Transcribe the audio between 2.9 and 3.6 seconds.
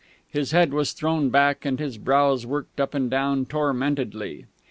and down